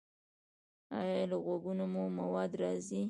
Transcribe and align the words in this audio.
ایا 0.99 1.21
له 1.31 1.37
غوږونو 1.43 1.83
مو 1.93 2.03
مواد 2.19 2.51
راځي؟ 2.61 2.99